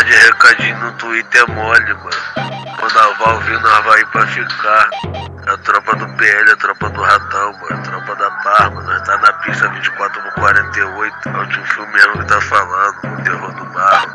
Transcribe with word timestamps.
Mandar 0.00 0.04
de 0.04 0.16
recadinho 0.16 0.78
no 0.78 0.92
Twitter 0.92 1.42
é 1.42 1.52
mole, 1.52 1.94
mano. 1.94 2.10
Quando 2.78 2.98
a 2.98 3.12
Val 3.18 3.40
vir, 3.40 3.60
nós 3.60 3.84
vai 3.84 4.00
ir 4.00 4.06
pra 4.06 4.26
ficar. 4.26 4.90
A 5.46 5.56
tropa 5.58 5.96
do 5.96 6.06
PL, 6.16 6.50
a 6.50 6.56
tropa 6.56 6.88
do 6.88 7.02
Ratão, 7.02 7.52
mano. 7.52 7.66
A 7.68 7.82
tropa 7.82 8.16
da 8.16 8.30
Parma. 8.30 8.82
Nós 8.82 9.02
tá 9.02 9.18
na 9.18 9.32
pista 9.34 9.68
24 9.68 10.22
por 10.22 10.32
48. 10.32 11.28
É 11.28 11.36
o 11.36 11.46
tio 11.48 11.64
filme 11.66 11.92
mesmo 11.92 12.12
que 12.12 12.24
tá 12.24 12.40
falando. 12.40 12.96
O 13.04 13.22
terror 13.22 13.54
do 13.54 13.64
bar. 13.66 14.12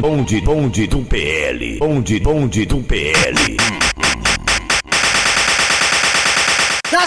Bonde, 0.00 0.40
bonde 0.42 0.86
do 0.86 1.02
PL. 1.02 1.78
Bonde, 1.80 2.20
bonde 2.20 2.66
do 2.66 2.80
PL. 2.80 3.47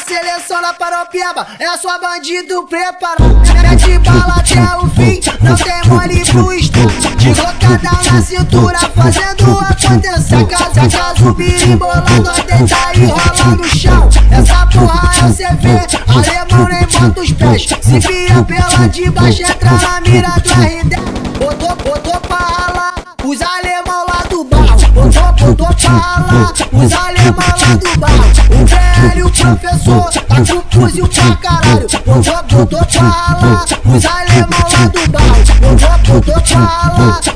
Na 0.02 0.18
seleção 0.18 0.62
da 0.62 0.74
Paropiaba, 0.74 1.46
é 1.60 1.78
só 1.78 2.00
bandido 2.00 2.64
preparado. 2.64 3.40
Mete 3.62 4.00
bala 4.00 4.36
até 4.40 4.76
o 4.78 4.90
fim, 4.90 5.20
não 5.42 5.56
tem 5.56 5.90
mole 5.90 6.26
pro 6.26 6.54
estado. 6.54 7.16
De 7.18 7.32
glocada 7.32 8.12
na 8.12 8.22
cintura, 8.22 8.80
fazendo 8.96 9.60
acontecer. 9.60 10.46
Casa, 10.48 10.98
caso, 10.98 11.34
birimbolando, 11.36 12.32
deita 12.48 12.78
e 12.96 13.06
rola 13.06 13.56
no 13.56 13.64
chão. 13.64 14.10
Essa 14.32 14.66
porra 14.66 15.12
é 15.18 15.26
o 15.26 15.34
CV, 15.34 15.68
alemão 16.08 16.68
nem 16.68 16.88
bota 16.88 17.22
os 17.22 17.32
pés. 17.34 17.68
Se 17.82 18.00
via 18.00 18.44
pela 18.44 18.88
de 18.88 19.10
baixo, 19.12 19.44
entra 19.44 19.72
na 19.72 20.02
mira 20.02 20.30
do 20.30 20.52
RD. 20.52 20.96
Botou, 21.38 21.76
botou 21.76 22.20
pra 22.22 22.38
ralar, 22.38 22.96
os 23.24 23.40
alemão 23.40 24.06
lá 24.08 24.24
do 24.28 24.44
bar. 24.46 24.76
Botou, 24.94 25.34
botou 25.34 25.76
pra 25.76 25.90
ralar, 25.90 26.54
os 26.72 26.92
alemão 26.92 27.11
lá 27.48 27.76
do 27.76 28.00
bar. 28.00 28.12
O 28.50 28.66
velho 28.66 29.30
professor 29.30 30.12
tá 30.12 30.36
com 30.36 30.80
fuzil 30.80 31.08
pra 31.08 31.36
caralho. 31.38 31.88
Botou, 32.06 32.44
botou 32.50 32.86
pra 32.86 33.02
ralar, 33.02 33.66
os 33.86 34.06
alemão 34.06 34.66
lá 34.72 34.88
do 34.88 35.12
bar. 35.12 35.36
Botou, 35.62 36.22
botou 36.22 36.42
pra 36.42 36.60
ralar, 36.60 36.91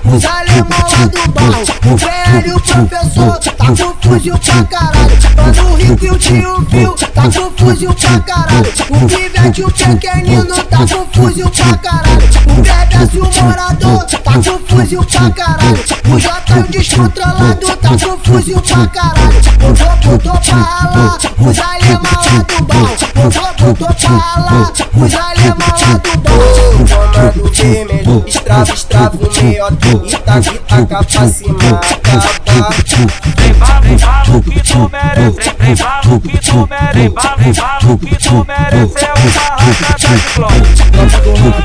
os 0.05 0.25
alemão 0.25 0.79
lá 0.97 1.07
do. 1.07 1.25
O 1.85 1.97
professor 2.59 3.37
tá 3.39 3.67
e 6.01 6.09
o 6.09 6.17
tio 6.17 6.65
viu, 6.69 6.87
tá. 7.13 8.47
O 8.89 9.07
pivete, 9.07 9.63
o 9.63 9.71
tá 9.71 10.77
com 10.79 11.05
fuzil. 11.13 11.45
O 12.47 12.53
bebê, 12.61 13.19
o 13.19 13.43
morador 13.43 14.05
tá 14.05 14.33
com 14.33 14.59
fuzil. 14.65 14.99
O 14.99 16.19
J 16.19 16.63
descontrolado 16.69 17.67
tá 17.77 17.89
com 17.89 18.17
fuzil 18.23 18.61
pra 18.61 18.87
caralho. 18.87 19.41
Botou, 19.59 20.17
botou 20.17 20.39
pra 20.39 20.55
ralar, 20.55 21.17
os 21.39 21.59
alemão 21.59 22.21
lá 22.25 22.43
do 22.47 22.63
bar. 22.65 22.95
Botou, 23.15 23.73
botou 23.73 23.93
pra 23.95 24.09
ralar, 24.17 24.71
do 27.31 27.51
vermelho, 27.51 28.23
estrava, 28.27 28.73
estrava 28.73 29.17
o 29.17 29.19
meiota 29.19 29.54
E 29.55 30.17
taca, 30.17 30.53
e 30.53 30.59
taca 30.59 31.01
pra 31.01 31.27
cima, 31.29 31.55
acaba 31.55 32.75
Vem 33.37 33.53
bala, 33.53 33.79
vem 33.81 34.41
que 34.41 34.59
tu 34.61 34.89
merece 34.91 35.55
Vem 35.57 35.75
bala 35.75 36.19
que 36.19 36.37
tu 36.39 36.67
merece 36.69 36.99
Vem 36.99 37.53
bala, 37.53 37.97
que 37.97 38.15
tu 38.17 38.45
merece 38.45 39.05
É 39.05 39.13
o 39.13 39.29
barraca 39.31 39.95
da 39.95 41.07
glória 41.23 41.55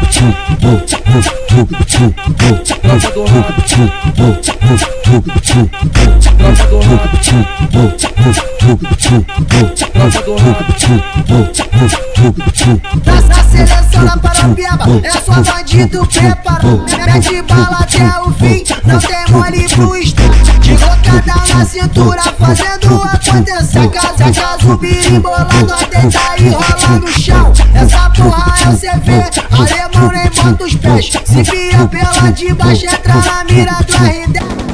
Na 13.04 13.42
seleção 13.44 14.04
da 14.04 14.16
Parapiaba, 14.16 14.84
é 15.02 15.10
só 15.10 15.42
bandido 15.42 16.06
preparado. 16.06 16.84
Mete 17.04 17.42
bala 17.42 17.79
até 17.80 18.20
o 18.20 18.32
fim, 18.32 18.64
não 18.84 18.98
tem 18.98 19.30
mole 19.30 19.68
pro 19.68 19.96
estado. 19.96 20.30
De 20.60 20.72
bocada 20.74 21.54
na 21.54 21.64
cintura, 21.64 22.22
fazendo 22.38 23.02
acontecer. 23.02 23.88
Casa 23.88 24.32
já 24.32 24.58
subir, 24.58 25.12
embolando 25.12 25.72
até 25.72 26.00
cair, 26.08 26.46
enrola 26.46 26.98
no 27.00 27.08
chão. 27.08 27.52
Essa 27.74 28.10
porra 28.10 28.54
é 28.62 28.68
o 28.68 28.76
CV, 28.76 29.30
alemão 29.50 30.12
nem 30.12 30.30
bota 30.30 30.64
os 30.64 30.74
pés. 30.74 31.10
Se 31.24 31.42
via 31.42 31.86
pela 31.88 32.30
de 32.30 32.54
baixo, 32.54 32.86
entra 32.86 33.14
na 33.14 33.44
mira 33.44 33.72
do 33.72 33.92
R10. 33.92 34.69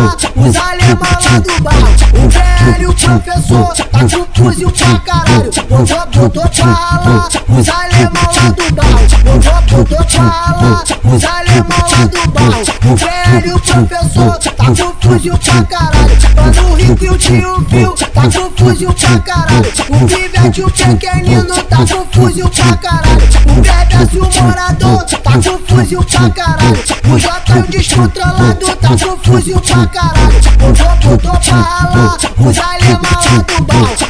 Ralar, 0.00 0.16
os 0.36 0.56
alemão 0.56 1.10
lá 1.24 1.38
do 1.38 1.62
bar. 1.62 1.74
O 2.14 2.28
velho 2.28 2.94
professor 2.94 3.74
tá 3.74 4.00
com 4.00 4.42
fuzil 4.42 4.70
pra 4.70 4.98
caralho. 5.00 5.50
Botou, 5.68 6.06
botou 6.08 6.48
pra 6.48 6.64
ralar, 6.66 7.28
os 7.48 7.68
alemão 7.68 8.30
lá 8.36 8.50
do 8.50 8.74
bar. 8.74 8.84
Botou, 9.24 9.84
botou 9.84 10.04
pra 10.04 10.22
ralar, 10.22 10.84
os 11.04 11.24
alemão 11.24 11.84
lá 11.92 12.04
do 12.06 12.30
bar. 12.30 12.50
O 12.84 12.96
velho 12.96 13.60
professor 13.60 14.38
tá 14.38 14.64
com 14.66 15.08
fuzil 15.08 15.38
pra 15.38 15.64
caralho. 15.64 16.18
Mano 16.36 16.74
rico 16.74 17.04
e 17.04 17.10
o 17.10 17.18
tio 17.18 17.66
viu, 17.68 17.92
tá 17.92 18.22
com 18.22 18.50
fuzil 18.56 18.92
pra 18.92 19.18
caralho. 19.20 19.72
O 19.88 20.06
pivete, 20.06 20.62
o 20.62 20.70
pequenino 20.70 21.62
tá 21.64 21.78
fuzil 22.12 22.48
pra 22.48 22.76
caralho. 22.76 23.28
O 23.46 23.54
bebê, 23.54 24.18
o 24.18 24.42
morador 24.42 25.04
tá 25.04 25.32
fuzil 25.66 26.02
pra 26.04 26.30
caralho. 26.30 26.80
O 27.12 27.18
J 27.18 27.62
descontrolado 27.68 28.76
tá 28.76 28.88
com 28.88 29.16
fuzil 29.18 29.60
pra 29.60 29.86
caralho. 29.86 29.89
Botou, 29.90 31.16
botou 31.16 31.40
pra 31.40 31.56
ralar, 31.56 32.16
os 32.38 32.58
alemão 32.58 33.00
lá 33.02 33.42
do 33.42 33.64
bar. 33.64 34.09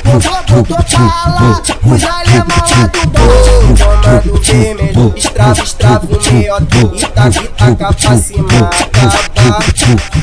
Ralar, 1.09 1.63
os 1.85 2.05
alemão 2.05 2.57
lá 2.71 2.87
do 2.87 3.07
bar. 3.09 3.51
Comando 3.81 4.43
vermelho, 4.43 5.15
estrava, 5.17 5.63
estrava 5.63 6.07
o 6.07 6.33
meiota 6.33 6.77
E 6.95 7.07
taca, 7.07 7.43
e 7.43 7.49
taca 7.49 7.93
pra 7.93 8.17
cima, 8.17 8.49
acaba 8.49 9.65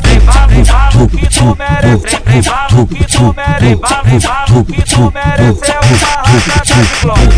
Vem 0.03 0.19
bala, 0.19 0.47
vem 0.47 0.63
bala 0.63 1.07
que 1.07 1.27
tu 1.27 1.55
merece 1.57 2.21
Vem 2.25 2.41
bala 2.41 2.87
que 2.87 3.03
tu 3.05 3.33
merece 3.35 3.81
Vem 4.03 4.19
bala, 4.19 4.63
que 4.65 4.81
tu 4.81 5.11
merece 5.13 5.71
É 5.71 5.79
o 5.79 5.97
barraca 6.03 6.67
da 6.67 7.05
glória 7.05 7.37